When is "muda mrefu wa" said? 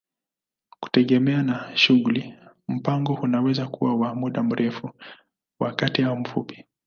4.15-5.73